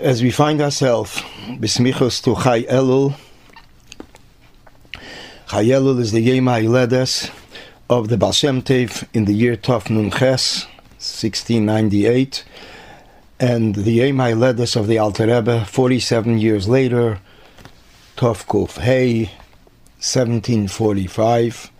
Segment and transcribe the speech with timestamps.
[0.00, 1.20] as we find ourselves
[1.58, 3.16] besmichos to Chai Elul.
[5.48, 7.30] Chai Elul is the Yom HaYiledes
[7.90, 8.32] of the Baal
[9.12, 10.66] in the year Tov Nun Ches,
[10.98, 12.44] 1698,
[13.40, 17.18] and the Yom HaYiledes of the Alter Rebbe 47 years later,
[18.16, 19.30] Tov Kuf Hey,
[19.98, 21.72] 1745,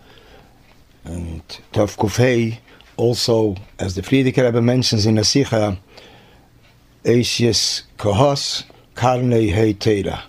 [1.05, 1.41] and
[1.71, 2.59] Tov Kuf Hey
[2.97, 5.77] also, as the Frierdiker Rebbe mentions in the Sikha,
[7.09, 8.65] Asius Kohos
[8.95, 10.21] Karnei Hei Teira,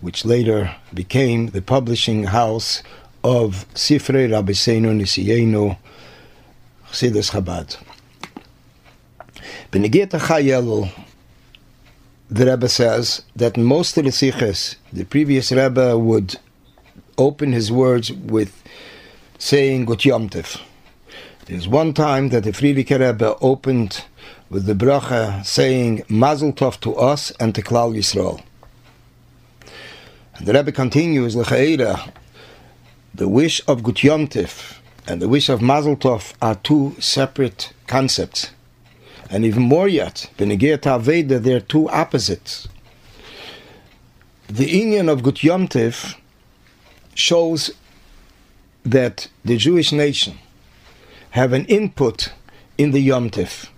[0.00, 2.82] which later became the publishing house
[3.22, 5.76] of Sifrei Rabbeinu Nisienu
[6.86, 7.76] Chassidus Chabad.
[9.70, 10.90] Benegeta Chayelul,
[12.30, 16.36] the Rebbe says that most of the Sikhs, the previous Rebbe would
[17.18, 18.62] open his words with
[19.38, 20.62] saying Gut Yomtiv.
[21.44, 24.04] There's one time that the Frierdiker Rebbe opened
[24.52, 28.42] with the bracha saying Mazel Tov to us and to Klal Yisrael.
[30.34, 32.12] And the Rebbe continues, L'chaira,
[33.14, 38.50] the wish of Gut Yomtiv and the wish of Mazel Tov are two separate concepts.
[39.30, 42.68] And even more yet, Benegir Aveda, they're two opposites.
[44.48, 46.14] The Inyan of Gut Yomtiv
[47.14, 47.70] shows
[48.84, 50.36] that the Jewish nation
[51.30, 52.34] have an input
[52.76, 53.68] in the Yomtiv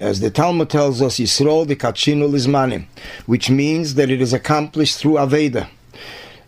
[0.00, 2.86] as the Talmud tells us, Yisrael the Kachinu Lizmanim,
[3.26, 5.68] which means that it is accomplished through Aveda,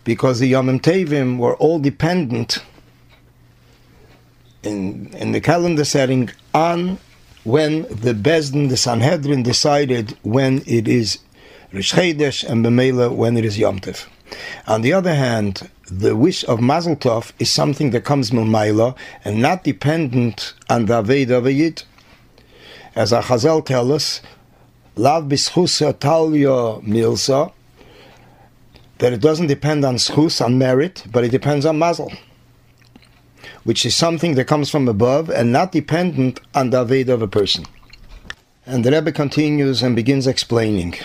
[0.03, 2.59] because the Yom Tevim were all dependent
[4.63, 6.97] in, in the calendar setting on
[7.43, 11.19] when the Bezdin, the Sanhedrin, decided when it is
[11.71, 13.79] Rish Chedesh and Bemela when it is Yom.
[14.67, 19.41] On the other hand, the wish of Mazel Tov is something that comes Milmaila and
[19.41, 21.83] not dependent on the Aveda of a Yid
[22.97, 24.21] as our Chazal tell us,
[24.95, 27.53] Lav bischusa talya milsa,
[28.97, 32.11] that it doesn't depend on schus, on merit, but it depends on mazel,
[33.65, 37.27] which is something that comes from above and not dependent on the Aveda of a
[37.27, 37.65] person.
[38.65, 40.95] And the Rebbe continues and begins explaining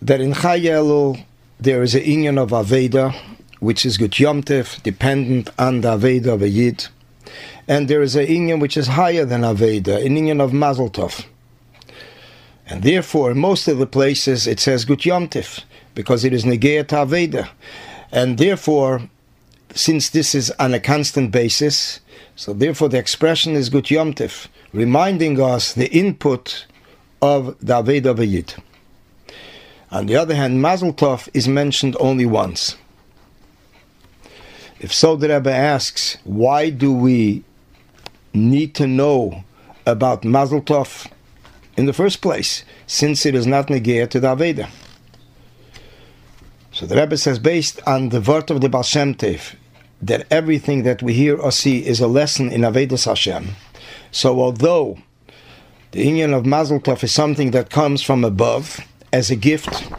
[0.00, 1.24] that in Chayelu
[1.58, 3.12] there is a inyan of Aveda,
[3.58, 6.86] which is good yomtev, dependent on the Aveda of a Yid
[7.68, 11.26] and there is a inyan which is higher than Aveda, an inyan of Mazel Tov.
[12.66, 15.62] And therefore, most of the places it says Gut Yomtiv,
[15.94, 17.48] because it is Negea Aveda.
[18.10, 19.08] And therefore,
[19.74, 22.00] since this is on a constant basis,
[22.36, 26.66] so therefore the expression is Gut Yomtiv, reminding us the input
[27.20, 28.56] of the Aveda of.
[29.90, 32.76] On the other hand, Mazel Tov is mentioned only once.
[34.80, 37.44] If so, the Rebbe asks, why do we
[38.38, 39.44] need to know
[39.84, 41.10] about Mazel Tov
[41.76, 44.68] in the first place, since it is not negir to the Aveda.
[46.72, 49.54] So the Rebbe says, based on the word of the Baal Shem Tev,
[50.00, 53.48] that everything that we hear or see is a lesson in Avedas Hashem.
[54.10, 54.98] So although
[55.90, 58.80] the union of Mazel Tov is something that comes from above
[59.12, 59.90] as a gift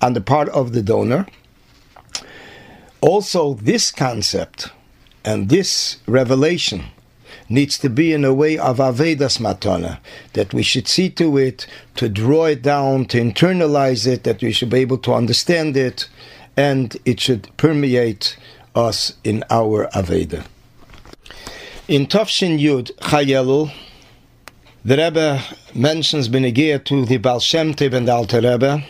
[0.00, 1.26] on the part of the donor,
[3.00, 4.70] also this concept
[5.24, 6.84] and this revelation
[7.48, 9.98] needs to be in a way of Avedas Matana,
[10.32, 14.52] that we should see to it, to draw it down, to internalize it, that we
[14.52, 16.08] should be able to understand it,
[16.56, 18.36] and it should permeate
[18.74, 20.44] us in our Aveda.
[21.88, 23.72] In Tafshin Yud Chayelul,
[24.84, 25.42] the Rebbe
[25.74, 28.84] mentions Benegir to the Baal Shem Tev and the Alter Rebbe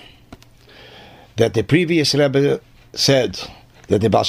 [1.36, 2.60] that the previous Rebbe
[2.94, 3.38] said
[3.88, 4.24] that the Baal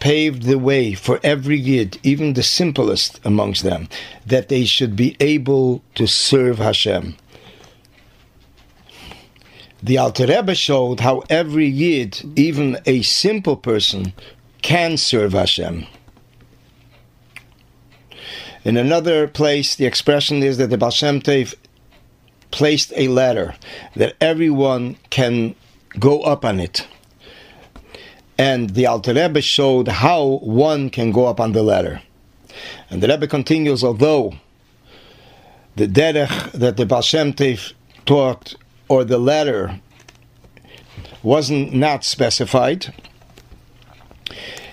[0.00, 3.88] paved the way for every Yid, even the simplest amongst them,
[4.26, 7.16] that they should be able to serve Hashem.
[9.82, 14.12] The Alter Rebbe showed how every Yid, even a simple person,
[14.62, 15.86] can serve Hashem.
[18.64, 20.92] In another place, the expression is that the Baal
[22.52, 23.56] placed a ladder
[23.96, 25.56] that everyone can
[25.98, 26.86] go up on it
[28.38, 32.02] and the Alter Rebbe showed how one can go up on the ladder.
[32.90, 34.34] And the Rebbe continues, although
[35.76, 37.72] the derech that the Baal Shem Tev
[38.04, 38.54] taught,
[38.88, 39.80] or the ladder,
[41.22, 42.94] wasn't not specified,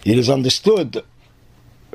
[0.04, 1.04] it is understood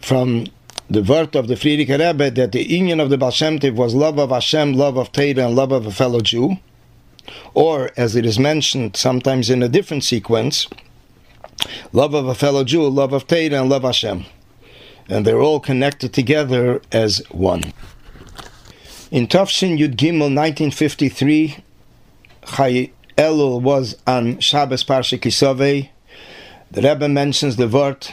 [0.01, 0.47] from
[0.89, 3.95] the word of the Frierdiker Rebbe that the union of the Baal Shem Tev was
[3.95, 6.59] love of Hashem, love of Torah, and love of a fellow Jew,
[7.55, 10.69] or as it is mentioned sometimes in a different sequence,
[11.93, 14.25] love of a fellow Jew, love of Torah, and love Hashem.
[15.09, 17.73] And they're all connected together as one.
[19.11, 21.57] In Tafshin Yud Gimel 1953,
[22.47, 25.89] Chai Elul was on Shabbos Parsha Kisove.
[26.71, 28.09] The Rebbe mentions the word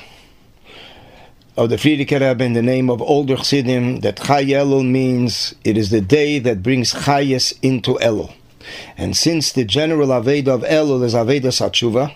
[1.58, 5.78] of the Frierdiker Rebbe in the name of older Chassidim that Chai Elul means it
[5.78, 8.34] is the day that brings Chayes into Elul.
[8.98, 12.14] And since the general Aveda of Elul is Aveda Satshuva,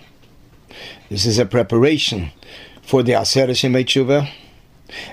[1.08, 2.30] this is a preparation
[2.82, 4.28] for the Aseret Shemei Tshuva,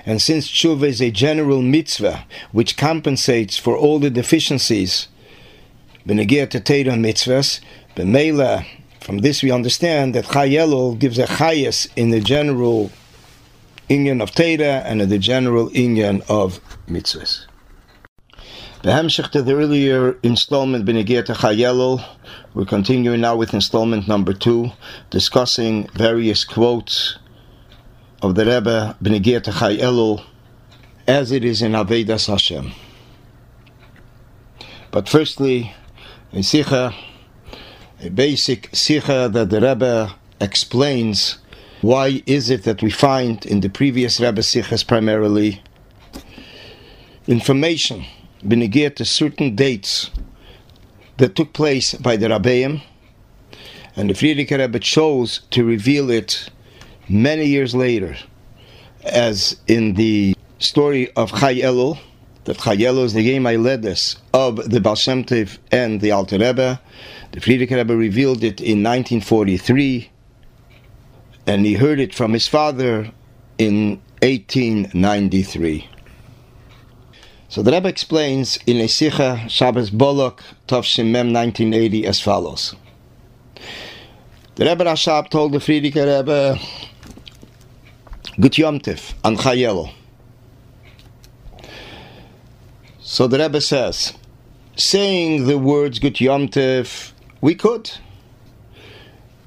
[0.06, 5.08] and since tshuva is a general mitzvah which compensates for all the deficiencies,
[6.06, 7.60] benegir to Torah mitzvahs,
[7.96, 8.66] b'meila,
[9.00, 12.90] from this we understand that Chayelul gives a chayas in the general
[13.90, 17.46] inyan of Torah and in the general inyan of mitzvahs.
[18.84, 22.04] Behemshech to the earlier installment benegir to Chayelul,
[22.52, 24.72] we're continuing now with installment number two,
[25.08, 27.18] discussing various quotes
[28.20, 30.22] of the Rebbe B'negir Techai Elul
[31.08, 32.72] as it is in Avedas Hashem.
[34.90, 35.74] But firstly,
[36.34, 36.94] a Sikha,
[38.02, 41.38] a basic Sikha that the Rebbe explains
[41.80, 45.62] why is it that we find in the previous Rebbe Sikhas primarily
[47.26, 48.04] information
[48.46, 50.10] B'negir to certain dates
[51.16, 52.82] that took place by the Rabbeim,
[53.96, 56.50] and the Frierdiker Rebbe chose to reveal it
[57.08, 58.16] many years later,
[59.02, 61.98] as in the story of Chai Elul,
[62.44, 66.10] that Chai Elul is the game I led Ailedes of the Baal Tov and the
[66.10, 66.80] Alter Rebbe.
[67.32, 70.10] The Frierdiker Rebbe revealed it in 1943,
[71.46, 73.10] and he heard it from his father
[73.56, 75.88] in 1893.
[77.54, 82.74] So the Rebbe explains in a Sikha Shabbos Bolok Tov Mem 1980 as follows.
[84.56, 86.58] The Rebbe Rashab told the Frierdiker Rebbe
[88.40, 88.58] Gut
[89.24, 89.92] on Chai Elul.
[92.98, 94.14] So the Rebbe says,
[94.74, 97.88] saying the words Gut Yom Yomtiv, we could.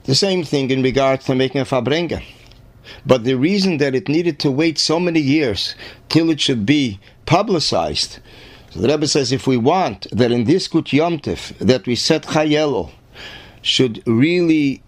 [0.05, 2.23] The same thing in regards to making a Fabrenga.
[3.05, 5.75] But the reason that it needed to wait so many years
[6.07, 8.17] till it should be publicized,
[8.71, 12.23] so the Rebbe says if we want that in this Gut Yomtiv that we set
[12.23, 12.91] Chai Elul
[13.61, 14.81] should really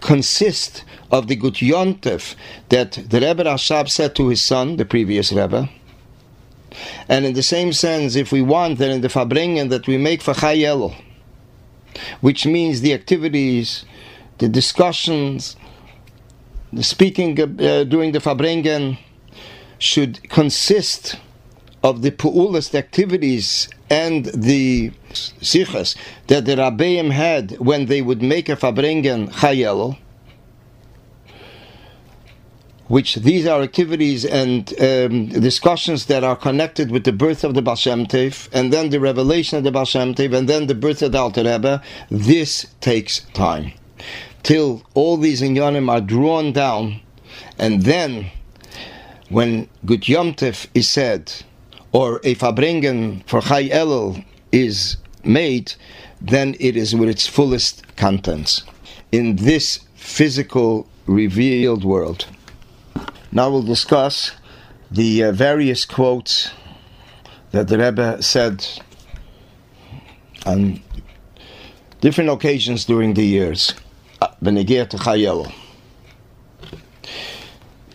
[0.00, 2.34] consist of the Gut Yontef
[2.68, 5.68] that the Rebbe Rashab said to his son, the previous Rebbe.
[7.08, 10.20] And in the same sense, if we want that in the Fabringen that we make
[10.22, 10.94] for Chai Elul,
[12.20, 13.84] which means the activities,
[14.38, 15.56] the discussions,
[16.72, 18.98] the speaking uh, during the Fabringen
[19.78, 21.16] should consist
[21.86, 25.96] of the pu'ulist activities and the sichas
[26.26, 29.96] that the Rabbeim had when they would make a Fabringen Chai Elul,
[32.88, 37.62] which these are activities and um, discussions that are connected with the birth of the
[37.62, 41.12] Baal Tov, and then the revelation of the Baal Tov, and then the birth of
[41.12, 41.80] the Alter Rebbe,
[42.10, 43.72] this takes time.
[44.42, 47.00] Till all these inyanim are drawn down,
[47.58, 48.32] and then
[49.28, 51.32] when Gut Yom Tov is said,
[51.92, 55.74] or if a Fabringen for Chai Elul is made,
[56.20, 58.64] then it is with its fullest contents
[59.12, 62.26] in this physical revealed world.
[63.32, 64.32] Now we'll discuss
[64.90, 66.50] the uh, various quotes
[67.50, 68.66] that the Rebbe said
[70.44, 70.80] on
[72.00, 73.74] different occasions during the years.
[74.20, 74.28] Uh.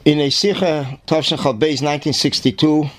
[0.03, 2.89] In a Sikha, Tavshin Chal Beis 1962,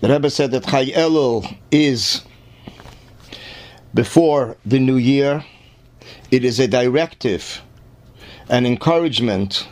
[0.00, 2.22] the Rebbe said that Chai Elul is
[3.94, 5.44] before the new year.
[6.30, 7.62] It is a directive,
[8.48, 9.66] an encouragement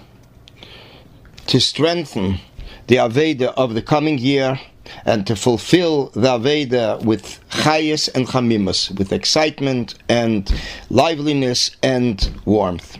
[1.46, 2.40] to strengthen
[2.88, 4.58] the Aveda of the coming year
[5.04, 10.52] and to fulfill the Aveda with chayas and chamimus, with excitement and
[10.90, 12.98] liveliness and warmth.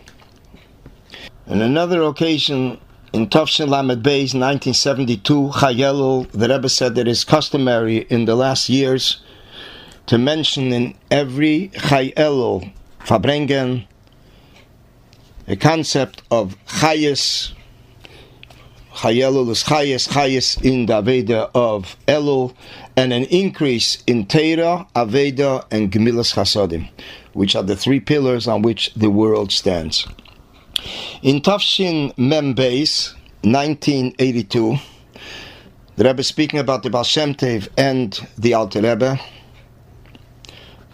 [1.49, 2.79] On another occasion,
[3.17, 8.27] in Tafshin Lamed Beis, 1972, Chai Elul, the Rebbe said that it is customary in
[8.27, 9.23] the last years
[10.05, 12.71] to mention in every Chai Elul,
[13.01, 13.87] Fabrengen,
[15.49, 17.53] a concept of chayas,
[18.93, 22.55] Chayelul is Chayes, Chayes in the Aveda of Elul,
[22.97, 26.91] and an increase in Teira, Aveda, and Gemilas Chasadim,
[27.33, 30.07] which are the three pillars on which the world stands.
[31.23, 34.77] In Tafshin Mem Beis, 1982,
[35.97, 39.19] the Rebbe is speaking about the Baal Shem Tev and the Alter Rebbe.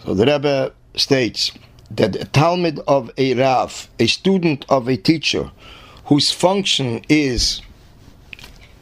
[0.05, 1.53] So the Rebbe states
[1.91, 5.51] that a Talmud of a Rav, a student of a teacher,
[6.07, 7.61] whose function is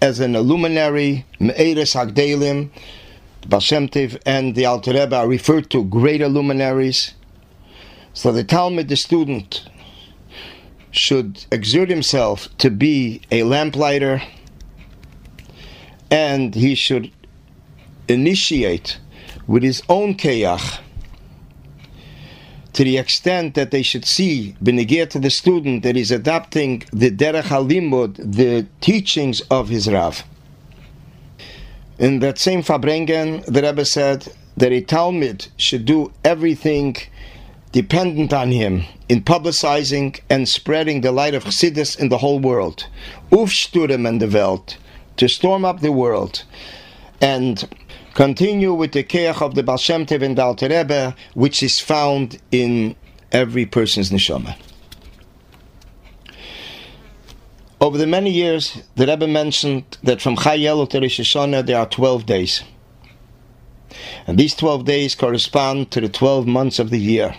[0.02, 2.70] as an luminary, Me'eres Hagdelim,
[3.42, 7.14] the Baal Shem Tev and the Alter Rebbe are referred to greater luminaries.
[8.12, 9.69] So the Talmud, the student,
[10.90, 14.22] should exert himself to be a lamplighter
[16.10, 17.10] and he should
[18.08, 18.98] initiate
[19.46, 20.80] with his own keyach
[22.72, 27.10] to the extent that they should see, benegir to the student, that he's adopting the
[27.10, 30.24] derech halimud, the teachings of his Rav.
[31.98, 36.96] In that same Farbrengen, the Rebbe said that a Talmud should do everything
[37.72, 42.86] dependent on him in publicizing and spreading the light of Chassidus in the whole world.
[43.30, 44.76] Aufsturm in the Welt,
[45.16, 46.44] to storm up the world.
[47.20, 47.68] And
[48.14, 52.96] continue with the keach of the Baal Shem Tev and Rebbe, which is found in
[53.30, 54.56] every person's neshama.
[57.80, 61.78] Over the many years, the Rebbe mentioned that from Chai Elul to Rosh Hashanah there
[61.78, 62.62] are 12 days.
[64.26, 67.34] And these 12 days correspond to the 12 months of the year.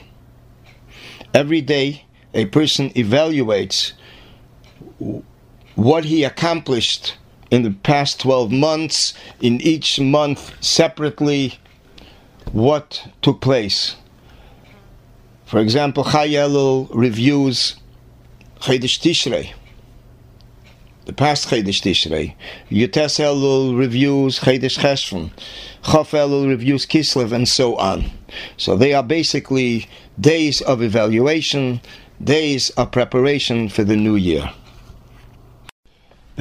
[1.33, 3.93] Every day, a person evaluates
[5.75, 7.17] what he accomplished
[7.49, 11.59] in the past 12 months, in each month separately,
[12.51, 13.95] what took place.
[15.45, 17.75] For example, Chai Elul reviews
[18.59, 19.53] Chodesh Tishrei,
[21.11, 22.35] the past Chodesh Tishrei.
[22.69, 25.29] Yutes Elul reviews Chodesh Cheshvan.
[25.83, 28.09] Chaf Elul reviews Kislev, and so on.
[28.55, 31.81] So they are basically days of evaluation,
[32.23, 34.53] days of preparation for the new year.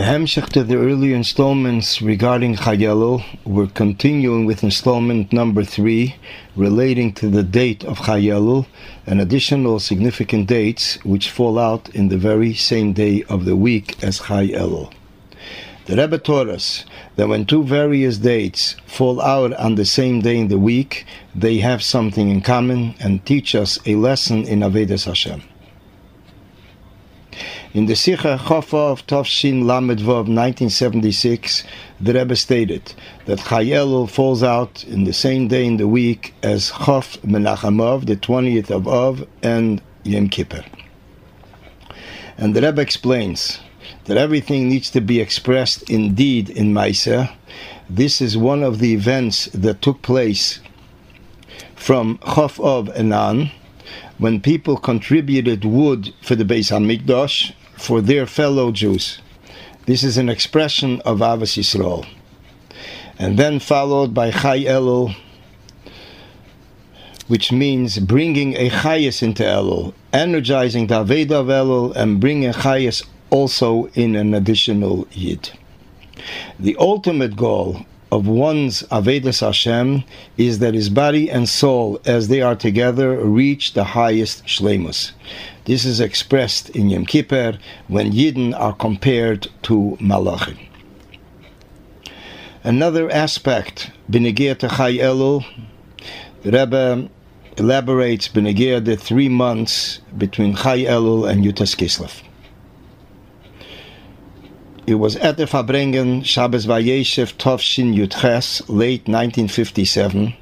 [0.01, 6.17] The Hemshech to the earlier installments regarding Chai Elul, we're continuing with installment number three,
[6.57, 8.21] relating to the date of Chai
[9.07, 14.03] and additional significant dates which fall out in the very same day of the week
[14.03, 14.89] as Chai The
[15.89, 20.49] Rebbe taught us that when two various dates fall out on the same day in
[20.49, 21.05] the week,
[21.35, 25.43] they have something in common and teach us a lesson in Avedas Hashem.
[27.73, 31.63] In the Sikha Chofa of Tovshin Lamed Vav 1976,
[32.01, 32.93] the Rebbe stated
[33.27, 38.17] that Chai falls out in the same day in the week as Chof Menachamov, the
[38.17, 40.65] 20th of Av, and Yom Kippur.
[42.37, 43.61] And the Rebbe explains
[44.07, 47.33] that everything needs to be expressed indeed in Maisa.
[47.89, 50.59] This is one of the events that took place
[51.77, 53.53] from Chof of Enan,
[54.19, 59.21] when people contributed wood for the Beis Hamikdash for their fellow Jews.
[59.87, 62.07] This is an expression of Avos Yisrael.
[63.19, 65.15] And then followed by Chai Elul,
[67.27, 73.05] which means bringing a Chayas into Elul, energizing the Aveda of Elul, and bringing Chayas
[73.31, 75.51] also in an additional Yid.
[76.59, 80.03] The ultimate goal of one's Avedas Hashem
[80.37, 85.13] is that his body and soul, as they are together, reach the highest shlemus.
[85.65, 90.59] This is expressed in Yom Kippur when Yidden are compared to Malachim.
[92.65, 95.45] Another aspect, Benegir to Chai Elul,
[96.43, 97.09] the Rebbe
[97.57, 102.23] elaborates Benegir the three months between Chai Elul and Yutas Kislev.
[104.87, 110.35] It was at the Farbrengen Shabbos Vayeshev Tovshin Yutches, late 1957.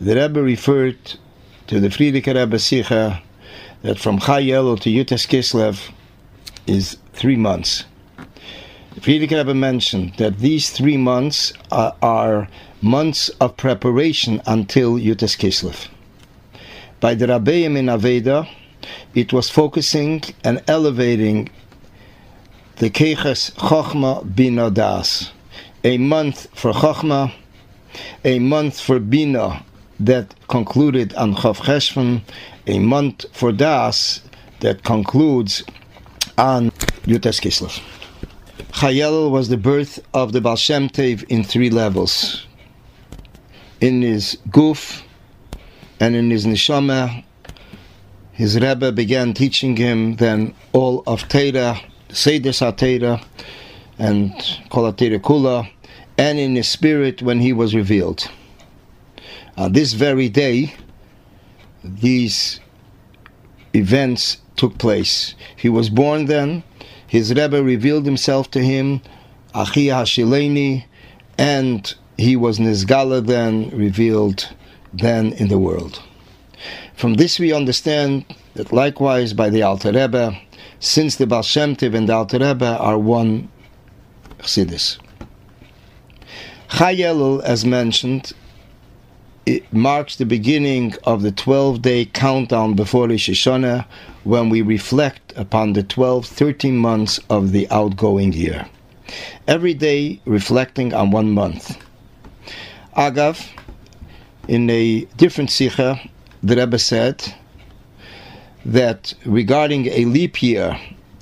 [0.00, 1.14] The Rebbe referred
[1.66, 3.20] to the Frierdiker Rebbe
[3.82, 5.90] that from Chai Elul to Yutas Kislev
[6.68, 7.84] is three months.
[9.00, 12.48] Frierdiker Rebbe mentioned that these three months are, are
[12.80, 15.88] months of preparation until Yutas Kislev.
[17.00, 18.48] By the Rabbeim in Aveda,
[19.14, 21.50] it was focusing and elevating
[22.80, 25.32] the Keches Chochma Bina Das,
[25.84, 27.30] a month for Chochma,
[28.24, 29.62] a month for Bina
[30.00, 32.22] that concluded on Chav Cheshvan,
[32.66, 34.22] a month for Das
[34.60, 35.62] that concludes
[36.38, 36.70] on
[37.04, 37.82] Yutas Kislev.
[38.72, 42.46] Chai Elul was the birth of the Baal Shem Tev in three levels.
[43.82, 45.02] In his guf
[46.00, 47.24] and in his neshama,
[48.32, 51.78] his Rebbe began teaching him then all of Torah,
[52.12, 53.22] Seder Satera
[53.98, 54.32] and
[54.70, 55.68] Kolatera Kula,
[56.18, 58.30] and in his spirit when he was revealed.
[59.56, 60.74] On this very day,
[61.84, 62.60] these
[63.74, 65.34] events took place.
[65.56, 66.62] He was born then,
[67.06, 69.00] his Rebbe revealed himself to him,
[69.54, 70.84] Achiya Hashiloni,
[71.38, 74.48] and he was Nizgala then, revealed
[74.92, 76.02] then in the world.
[76.94, 78.24] From this we understand
[78.54, 80.36] that likewise by the Alter Rebbe,
[80.78, 83.48] since the Baal Shem and the Alter Rebbe are one
[84.38, 84.98] Chassidus.
[86.70, 88.32] Chai Elul, as mentioned,
[89.46, 93.86] it marks the beginning of the 12 day countdown before Rosh Hashanah
[94.24, 98.66] when we reflect upon the 12, 13 months of the outgoing year.
[99.48, 101.76] Every day reflecting on one month.
[102.96, 103.48] Agav,
[104.46, 106.00] in a different Sikha,
[106.42, 107.34] the Rebbe said
[108.64, 110.78] that regarding a leap year,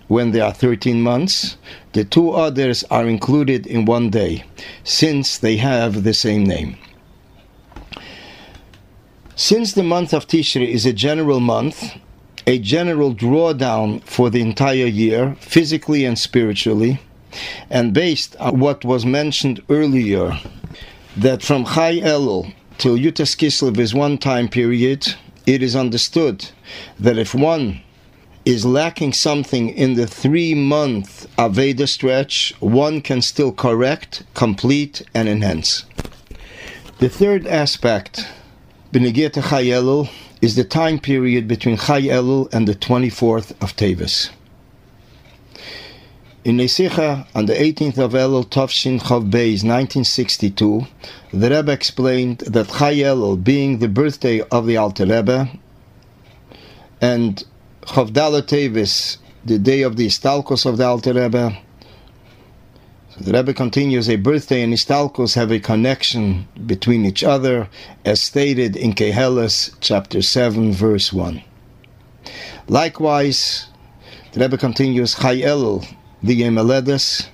[0.08, 1.56] when there are 13 months,
[1.92, 4.44] the two others are included in one day,
[4.82, 6.76] since they have the same name.
[9.36, 11.94] Since the month of Tishri is a general month,
[12.46, 17.00] a general drawdown for the entire year, physically and spiritually,
[17.70, 20.38] and based on what was mentioned earlier,
[21.16, 25.14] that from Chai Elul till Yutas Kislev is one time period,
[25.46, 26.48] it is understood
[26.98, 27.82] that if one
[28.44, 35.28] is lacking something in the three month Aveda stretch, one can still correct, complete, and
[35.28, 35.84] enhance.
[37.00, 38.26] The third aspect
[38.92, 40.08] Benegeta Chai Elul
[40.40, 44.30] is the time period between Chai Elul and the 24th of Tevis.
[46.48, 50.86] In Nesicha, on the 18th of Elul, Tovshin Chav Beis, 1962,
[51.30, 55.50] the Rebbe explained that Chai Elul, being the birthday of the Alter Rebbe,
[57.02, 57.44] and
[57.82, 58.12] Chav
[58.46, 61.54] Tevis, the day of the Istalkos of the Alter Rebbe,
[63.20, 67.68] the Rebbe continues, a birthday and Istalkos have a connection between each other,
[68.06, 71.42] as stated in Keheles, chapter 7, verse 1.
[72.68, 73.66] Likewise,
[74.32, 75.86] the Rebbe continues, Chai Elul,
[76.22, 77.28] the Yemeledes,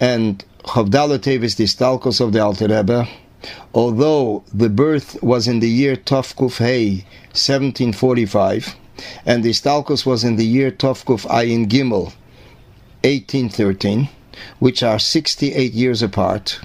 [0.00, 3.08] and Chavdala Tevis, the Istalkos of the Alter Rebbe,
[3.74, 8.76] although the birth was in the year Tovkuf Hey, 1745,
[9.24, 12.12] and the Istalkos was in the year Tovkuf Ayin Gimel,
[13.04, 14.08] 1813,
[14.58, 16.60] which are 68 years apart.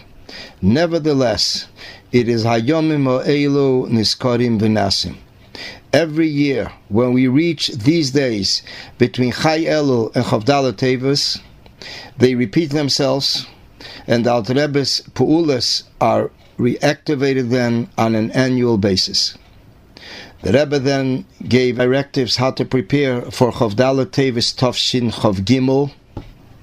[0.61, 1.67] Nevertheless,
[2.11, 5.15] it is Hayomim Elu Niskarim Vinasim.
[5.91, 8.63] Every year, when we reach these days
[8.97, 11.39] between Chai Elul and Chavdala Tevis,
[12.17, 13.45] they repeat themselves,
[14.07, 19.37] and the Alter Rebbe's Pu'ulas are reactivated then on an annual basis.
[20.41, 25.91] The Rebbe then gave directives how to prepare for Chavdala Tevis Tovshin Chav Gimel,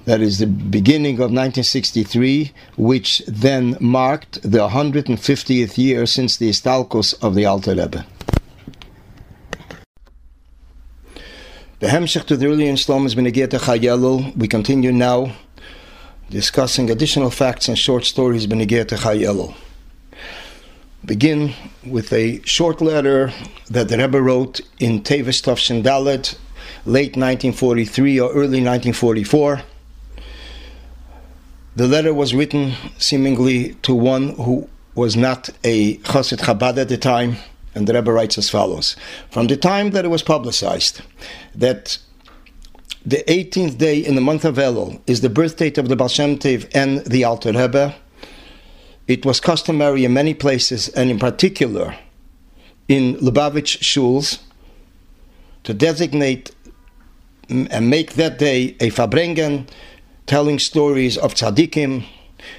[0.05, 7.13] that is the beginning of 1963, which then marked the 150th year since the Istalkos
[7.23, 8.05] of the Alter Rebbe.
[11.81, 14.37] The Hemshech to the early installments Benegeta Chayelul.
[14.37, 15.33] We continue now
[16.29, 19.55] discussing additional facts and short stories Benegeta Chayelul.
[21.03, 23.33] Begin with a short letter
[23.71, 26.37] that the Rebbe wrote in Tevis Tovshin Dalet,
[26.85, 29.63] late 1943 or early 1944
[31.75, 36.97] the letter was written seemingly to one who was not a Chassid Chabad at the
[36.97, 37.37] time,
[37.73, 38.95] and the Rebbe writes as follows.
[39.29, 41.01] From the time that it was publicized
[41.55, 41.97] that
[43.05, 46.07] the 18th day in the month of Elul is the birth date of the Baal
[46.07, 47.95] Shem Tev and the Alter Rebbe,
[49.07, 51.97] it was customary in many places, and in particular
[52.87, 54.41] in Lubavitch shuls,
[55.63, 56.51] to designate
[57.49, 59.67] and make that day a Farbrengen
[60.25, 62.05] telling stories of tzaddikim,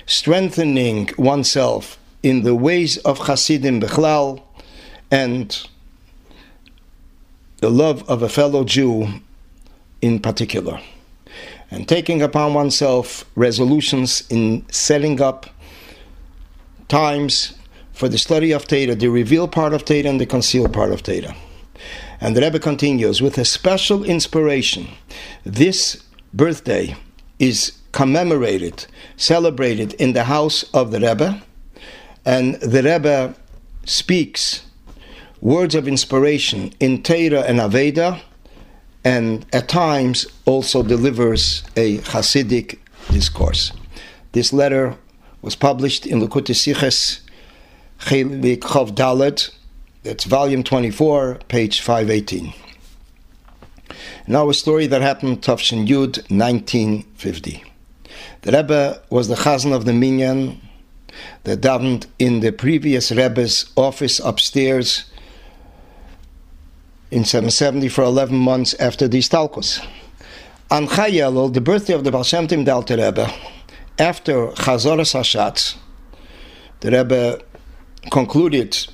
[0.07, 4.43] strengthening oneself in the ways of Hasidim Bechlal,
[5.13, 5.69] and
[7.59, 9.21] the love of a fellow Jew
[10.01, 10.81] in particular,
[11.71, 15.47] and taking upon oneself resolutions in setting up
[16.89, 17.55] times
[17.93, 21.03] for the study of Torah, the revealed part of Torah and the concealed part of
[21.03, 21.37] Torah.
[22.21, 24.89] And the Rebbe continues with a special inspiration.
[25.45, 26.97] This birthday
[27.39, 31.43] is commemorated, celebrated in the house of the Rebbe,
[32.25, 33.35] and the Rebbe
[33.85, 34.63] speaks
[35.43, 38.21] words of inspiration in Torah and Aveda,
[39.05, 42.79] and at times also delivers a Hasidic
[43.11, 43.73] discourse.
[44.31, 44.97] This letter
[45.43, 47.21] was published in Likkutei Sichos
[47.99, 49.51] Chelik Chav Dalet,
[50.05, 52.55] that's volume 24, page 518.
[54.29, 57.65] Now a story that happened Tafshin Yud 1950.
[58.43, 60.61] The Rebbe was the chazan of the minyan
[61.43, 65.05] that davened in the previous Rebbe's office upstairs
[67.13, 69.87] in 770 for 11 months after the Stalkos.
[70.71, 73.31] On Chayelul, the birthday of the Baal Shem Tim Dalter Rebbe,
[73.99, 75.77] after Chazoras Hashatz,
[76.81, 77.39] the Rebbe
[78.11, 78.87] concluded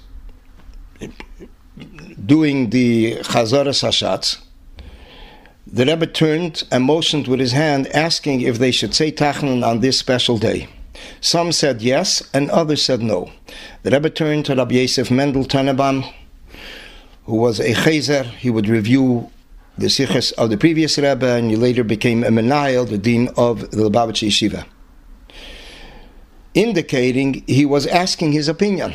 [2.26, 4.42] doing the Chazoras Hashatz,
[5.64, 9.78] the Rebbe turned and motioned with his hand, asking if they should say Tachanun on
[9.78, 10.66] this special day.
[11.20, 13.30] Some said yes, and others said no.
[13.84, 16.12] The Rebbe turned to Rabbi Yosef Mendel Tannebaum,
[17.28, 18.24] who was a chazer.
[18.24, 19.30] He would review
[19.76, 23.70] the sikhs of the previous Rebbe, and he later became a Menahel, the dean of
[23.70, 24.64] the Lubavitch Yeshiva,
[26.54, 28.94] indicating he was asking his opinion.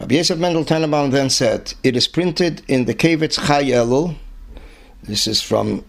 [0.00, 4.16] Rabbi Yosef Mendel Tannebaum then said, It is printed in the Kavitz Chai Elul,
[5.02, 5.84] this is from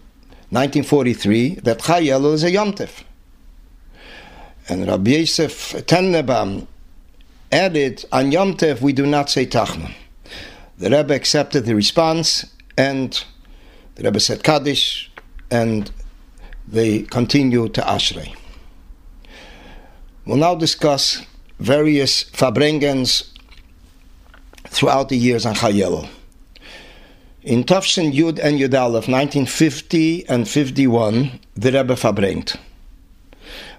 [0.50, 3.02] 1943, that Chai Elul is a Yomtev.
[4.68, 6.66] And Rabbi Yosef Tannebaum
[7.50, 9.94] added, On Yomtev we do not say Tachanun.
[10.80, 12.46] The Rebbe accepted the response,
[12.78, 13.22] and
[13.96, 15.10] the Rebbe said Kaddish,
[15.50, 15.90] and
[16.66, 18.34] they continued to Ashrei.
[20.24, 21.26] We'll now discuss
[21.58, 23.28] various Farbrengens
[24.68, 26.08] throughout the years on Chayelo.
[27.42, 32.56] In Tafshin Yud and Yud Aleph, 1950 and 51, the Rebbe verbringt.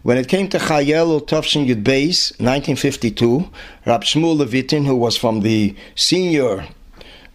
[0.03, 3.49] When it came to Chayelo Tafshin Yud Beis, 1952,
[3.87, 6.67] Rab Shmuel Levitin, who was from the senior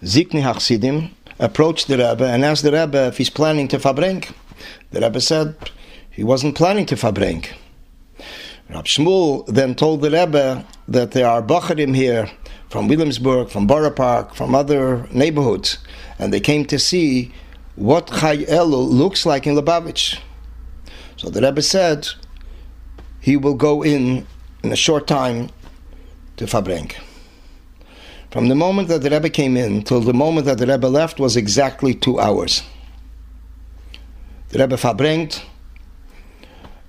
[0.02, 4.30] Zikni Hasidim, approached the Rebbe and asked the Rebbe if he's planning to verbring.
[4.90, 5.56] The Rebbe said
[6.10, 7.46] he wasn't planning to verbring.
[8.68, 12.30] Rab Shmuel then told the Rebbe that there are Bacharim here
[12.68, 15.78] from Williamsburg, from Borough Park, from other neighborhoods,
[16.18, 17.32] and they came to see
[17.76, 20.18] what Chai Elul looks like in Lubavitch.
[21.16, 22.08] So the Rebbe said
[23.20, 24.26] he will go in
[24.62, 25.50] in a short time
[26.38, 26.96] to Fabrenk.
[28.30, 31.18] From the moment that the Rebbe came in till the moment that the Rebbe left
[31.18, 32.62] was exactly two hours.
[34.48, 35.42] The Rebbe Fabrengt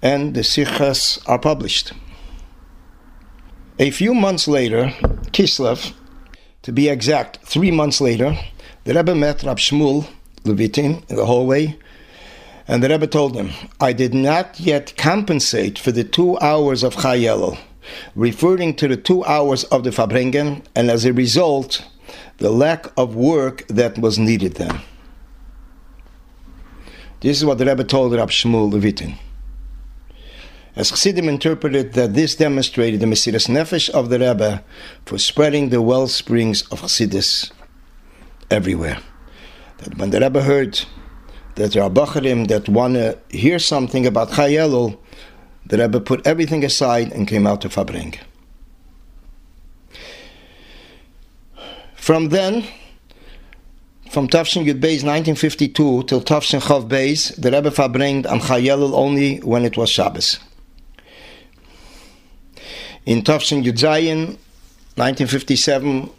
[0.02, 1.94] and the Sichas are published.
[3.80, 4.94] A few months later,
[5.32, 5.94] Kislev,
[6.64, 8.38] to be exact, three months later,
[8.84, 10.08] the Rebbe met Rab Shmuel
[10.44, 11.78] Levitin in the hallway,
[12.68, 16.96] and the Rebbe told him, I did not yet compensate for the two hours of
[16.96, 17.58] Chayelel,
[18.16, 21.86] referring to the two hours of the Fabrengen, and as a result,
[22.38, 24.82] the lack of work that was needed then.
[27.20, 29.18] This is what the Rebbe told Rab Shmuel Levitin.
[30.76, 34.64] As Chassidim interpreted that this demonstrated the Mesiras Nefesh of the Rebbe
[35.06, 37.52] for spreading the well springs of Chassidus
[38.52, 39.00] everywhere.
[39.80, 40.80] That when the Rebbe heard
[41.56, 45.00] that there are Bacharim that want to hear something about Chayelul,
[45.68, 48.16] the Rebbe put everything aside and came out to Fabring.
[51.96, 52.64] From then,
[54.10, 59.40] from Tafshin Yud Beis 1952 till Tafshin Chav Beis, the Rebbe Fabringed on Chayelul only
[59.40, 60.40] when it was Shabbos.
[63.06, 64.38] In Tafshin Yud Yudzayin,
[64.96, 66.10] 1957,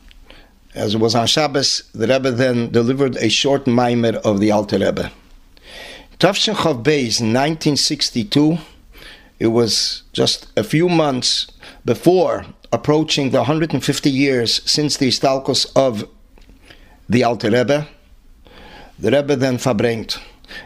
[0.74, 4.78] as it was on Shabbos, the Rebbe then delivered a short mimer of the Alter
[4.78, 5.10] Rebbe.
[6.18, 8.58] Tafshin Chav Beis, 1962,
[9.38, 11.46] it was just a few months
[11.84, 16.08] before approaching the 150 years since the Istalkos of
[17.08, 17.88] the Alter Rebbe.
[18.98, 20.18] The Rebbe then fabrengt,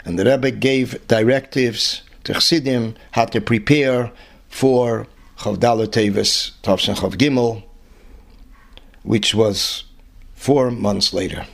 [0.05, 4.11] and the Rebbe gave directives to Chassidim how to prepare
[4.49, 5.07] for
[5.39, 7.63] Chav Dalet Tevis Tavshin Chav Gimel,
[9.03, 9.85] which was
[10.35, 11.47] four months later.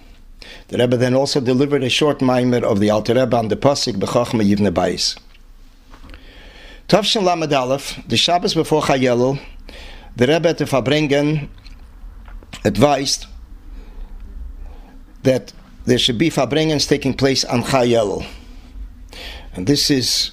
[0.68, 3.94] The Rebbe then also delivered a short mimer of the Alter Rebbe on the Pasik
[3.94, 5.18] Bechachma Yivne Bayis.
[6.88, 9.38] Tavshin Lamed Aleph, the Shabbos before Chayelul,
[10.16, 11.50] the Rebbe to Fabrengen
[12.64, 13.26] advised
[15.22, 15.52] that
[15.84, 18.26] there should be Fabrengens taking place on Chayelul.
[19.52, 20.30] And this is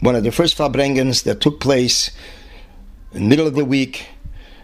[0.00, 2.10] one of the first Fabrengens that took place
[3.12, 4.08] in the middle of the week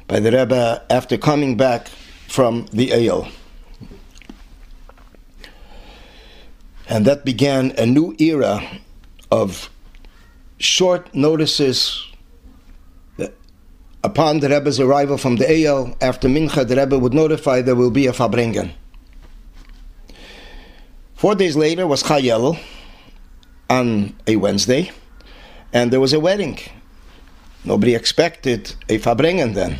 [0.06, 1.88] by the Rebbe after coming back
[2.28, 3.30] from the Ohel.
[6.86, 8.60] And that began a new era
[9.30, 9.70] of
[10.58, 12.06] short notices
[14.02, 15.96] upon the Rebbe's arrival from the Ohel.
[16.00, 18.72] After Mincha, the Rebbe would notify there will be a Fabrengen.
[21.14, 22.58] Four days later was Chayel
[23.70, 24.90] on a Wednesday,
[25.72, 26.58] and there was a wedding
[27.66, 29.78] Nobody expected a Fabrengen then.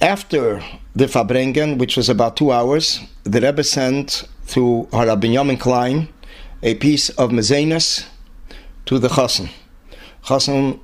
[0.00, 0.62] After
[0.94, 6.08] the Fabrengen, which was about two hours, the Rebbe sent through Rabbi Binyamin Klein
[6.62, 8.06] a piece of Mezenas
[8.86, 9.50] to the Chassan.
[10.24, 10.80] Chassan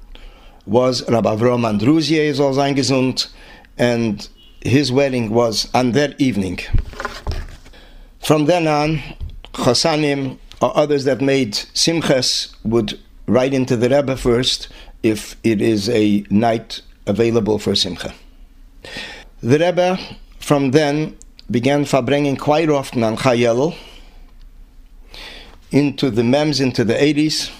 [0.67, 3.29] was Rabbi Avram Andruzier, is all gesund,
[3.79, 4.29] and
[4.61, 6.59] his wedding was on that evening.
[8.21, 9.03] From then on,
[9.53, 14.69] Chassanim or others that made Simchas would right into the Rebbe first
[15.03, 18.13] if it is a night available for Simcha.
[19.43, 19.99] The Rebbe
[20.39, 21.17] from then
[21.51, 23.75] began fabringing quite often on Chayelul
[25.71, 27.51] into the MEMS into the 80s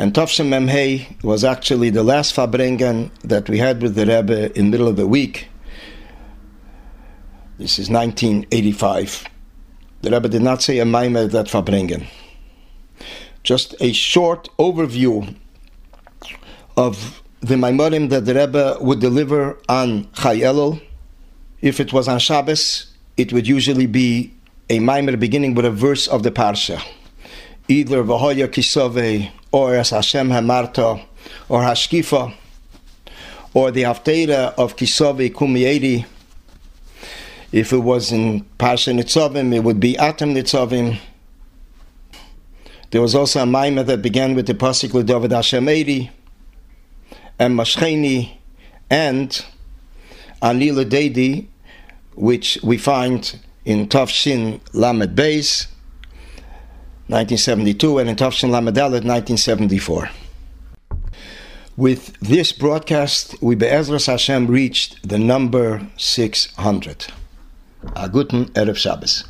[0.00, 4.64] And Tovshem Memhei was actually the last Farbrengen that we had with the Rebbe in
[4.64, 5.48] the middle of the week.
[7.58, 9.26] This is 1985.
[10.00, 12.06] The Rebbe did not say a Maimer that Farbrengen.
[13.42, 15.36] Just a short overview
[16.78, 20.80] of the Maimorim that the Rebbe would deliver on Chai Elul.
[21.60, 24.32] If it was on Shabbos, it would usually be
[24.70, 26.82] a Maimer beginning with a verse of the Parsha.
[27.68, 31.02] Either Vahoya Kisove or as Hashem Hamarta
[31.48, 32.34] or Hashkifa
[33.52, 36.06] or the Haftarah of Kisove Kumiedi.
[37.52, 40.98] If it was in Parsha Nitzavim, it would be Atam Nitzavim.
[42.90, 46.10] There was also a Maimer that began with the Pasuk David Hashem Eri
[47.38, 48.36] and Mashcheni
[48.88, 49.44] and
[50.42, 51.46] Anila Dedi,
[52.14, 55.66] which we find in Tafshin Lamed Beis,
[57.10, 60.10] 1972, and in Tafshin Dalet, 1974.
[61.76, 67.06] With this broadcast, we Be'ezras Hashem reached the number 600.
[67.96, 69.24] A guten Erev Shabbos.